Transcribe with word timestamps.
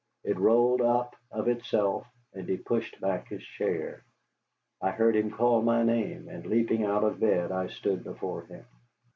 It 0.23 0.39
rolled 0.39 0.81
up 0.81 1.15
of 1.29 1.47
itself, 1.47 2.07
and 2.33 2.49
he 2.49 2.57
pushed 2.57 2.99
back 2.99 3.27
his 3.27 3.43
chair. 3.43 4.03
I 4.81 4.89
heard 4.89 5.15
him 5.15 5.29
call 5.29 5.61
my 5.61 5.83
name, 5.83 6.27
and 6.27 6.43
leaping 6.43 6.83
out 6.83 7.03
of 7.03 7.19
bed, 7.19 7.51
I 7.51 7.67
stood 7.67 8.03
before 8.03 8.41
him. 8.45 8.65